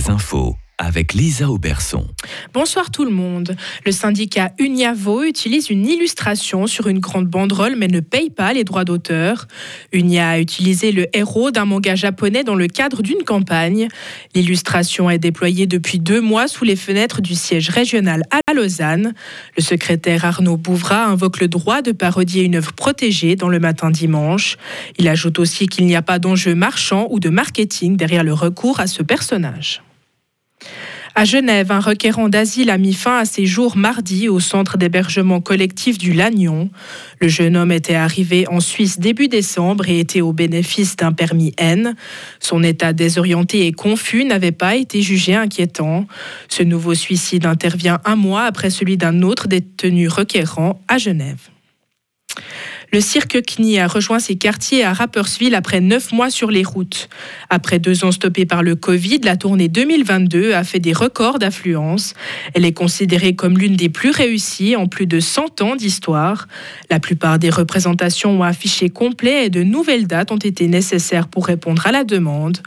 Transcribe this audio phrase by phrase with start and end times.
[0.00, 2.04] Infos avec Lisa Auberson.
[2.52, 3.56] Bonsoir tout le monde.
[3.86, 8.64] Le syndicat Uniavo utilise une illustration sur une grande banderole mais ne paye pas les
[8.64, 9.46] droits d'auteur.
[9.92, 13.88] Unia a utilisé le héros d'un manga japonais dans le cadre d'une campagne.
[14.34, 19.14] L'illustration est déployée depuis deux mois sous les fenêtres du siège régional à Lausanne.
[19.56, 23.90] Le secrétaire Arnaud Bouvra invoque le droit de parodier une œuvre protégée dans le matin
[23.90, 24.56] dimanche.
[24.98, 28.80] Il ajoute aussi qu'il n'y a pas d'enjeu marchand ou de marketing derrière le recours
[28.80, 29.82] à ce personnage.
[31.14, 35.42] À Genève, un requérant d'asile a mis fin à ses jours mardi au centre d'hébergement
[35.42, 36.70] collectif du Lannion.
[37.20, 41.52] Le jeune homme était arrivé en Suisse début décembre et était au bénéfice d'un permis
[41.58, 41.96] N.
[42.40, 46.06] Son état désorienté et confus n'avait pas été jugé inquiétant.
[46.48, 51.50] Ce nouveau suicide intervient un mois après celui d'un autre détenu requérant à Genève.
[52.94, 57.08] Le cirque Knie a rejoint ses quartiers à Rapperswil après neuf mois sur les routes.
[57.48, 62.12] Après deux ans stoppés par le Covid, la tournée 2022 a fait des records d'affluence.
[62.52, 66.48] Elle est considérée comme l'une des plus réussies en plus de 100 ans d'histoire.
[66.90, 71.46] La plupart des représentations ont affiché complet et de nouvelles dates ont été nécessaires pour
[71.46, 72.58] répondre à la demande.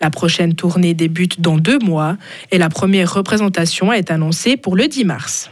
[0.00, 2.16] La prochaine tournée débute dans deux mois
[2.52, 5.50] et la première représentation est annoncée pour le 10 mars.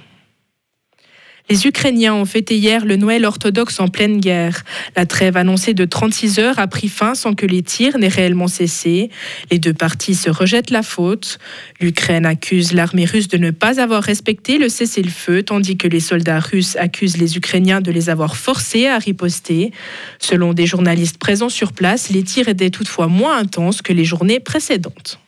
[1.48, 4.64] Les Ukrainiens ont fêté hier le Noël orthodoxe en pleine guerre.
[4.96, 8.48] La trêve annoncée de 36 heures a pris fin sans que les tirs n'aient réellement
[8.48, 9.10] cessé.
[9.50, 11.38] Les deux parties se rejettent la faute.
[11.80, 16.40] L'Ukraine accuse l'armée russe de ne pas avoir respecté le cessez-le-feu, tandis que les soldats
[16.40, 19.72] russes accusent les Ukrainiens de les avoir forcés à riposter.
[20.18, 24.40] Selon des journalistes présents sur place, les tirs étaient toutefois moins intenses que les journées
[24.40, 25.18] précédentes.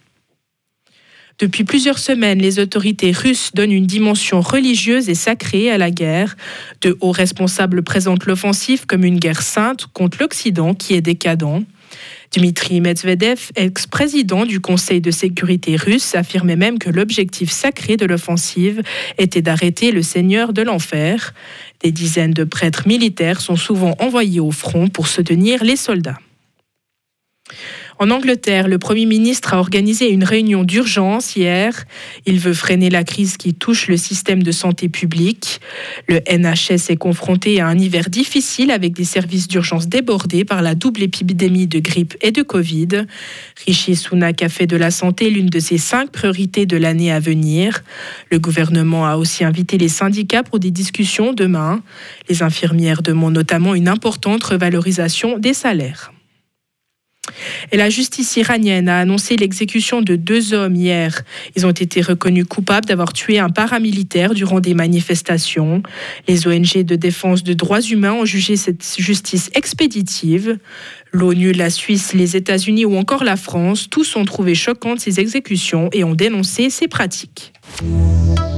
[1.38, 6.36] Depuis plusieurs semaines, les autorités russes donnent une dimension religieuse et sacrée à la guerre.
[6.83, 11.64] De hauts responsables présentent l'offensive comme une guerre sainte contre l'Occident qui est décadent.
[12.34, 18.83] Dmitri Medvedev, ex-président du Conseil de sécurité russe, affirmait même que l'objectif sacré de l'offensive
[19.19, 21.34] était d'arrêter le Seigneur de l'enfer.
[21.82, 26.19] Des dizaines de prêtres militaires sont souvent envoyés au front pour soutenir les soldats.
[28.02, 31.84] En Angleterre, le Premier ministre a organisé une réunion d'urgence hier.
[32.26, 35.60] Il veut freiner la crise qui touche le système de santé publique.
[36.08, 40.74] Le NHS est confronté à un hiver difficile avec des services d'urgence débordés par la
[40.74, 43.06] double épidémie de grippe et de Covid.
[43.68, 47.20] Rishi Sunak a fait de la santé l'une de ses cinq priorités de l'année à
[47.20, 47.84] venir.
[48.32, 51.80] Le gouvernement a aussi invité les syndicats pour des discussions demain.
[52.28, 56.12] Les infirmières demandent notamment une importante revalorisation des salaires.
[57.70, 61.22] Et la justice iranienne a annoncé l'exécution de deux hommes hier.
[61.56, 65.82] Ils ont été reconnus coupables d'avoir tué un paramilitaire durant des manifestations.
[66.28, 70.59] Les ONG de défense de droits humains ont jugé cette justice expéditive.
[71.12, 75.91] L'ONU, la Suisse, les États-Unis ou encore la France, tous ont trouvé choquantes ces exécutions
[75.93, 77.53] et ont dénoncé ces pratiques.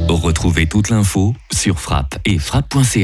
[0.08, 2.84] Retrouvez toute l'info sur frappe et frappe.ca.